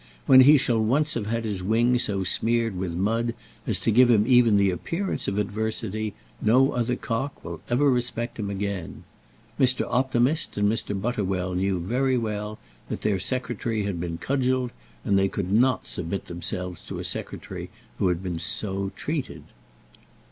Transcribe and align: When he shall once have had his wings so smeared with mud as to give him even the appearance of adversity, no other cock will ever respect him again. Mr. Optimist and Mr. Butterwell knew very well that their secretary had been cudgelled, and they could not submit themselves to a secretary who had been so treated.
When 0.25 0.41
he 0.41 0.57
shall 0.57 0.81
once 0.83 1.13
have 1.13 1.27
had 1.27 1.45
his 1.45 1.61
wings 1.61 2.05
so 2.05 2.23
smeared 2.23 2.75
with 2.75 2.95
mud 2.95 3.35
as 3.67 3.77
to 3.81 3.91
give 3.91 4.09
him 4.09 4.25
even 4.25 4.57
the 4.57 4.71
appearance 4.71 5.27
of 5.27 5.37
adversity, 5.37 6.15
no 6.41 6.71
other 6.71 6.95
cock 6.95 7.43
will 7.45 7.61
ever 7.69 7.87
respect 7.91 8.39
him 8.39 8.49
again. 8.49 9.03
Mr. 9.59 9.85
Optimist 9.87 10.57
and 10.57 10.67
Mr. 10.67 10.99
Butterwell 10.99 11.53
knew 11.53 11.79
very 11.79 12.17
well 12.17 12.57
that 12.89 13.01
their 13.01 13.19
secretary 13.19 13.83
had 13.83 13.99
been 13.99 14.17
cudgelled, 14.17 14.71
and 15.05 15.19
they 15.19 15.27
could 15.27 15.51
not 15.51 15.85
submit 15.85 16.25
themselves 16.25 16.81
to 16.87 16.97
a 16.97 17.03
secretary 17.03 17.69
who 17.99 18.07
had 18.07 18.23
been 18.23 18.39
so 18.39 18.89
treated. 18.95 19.43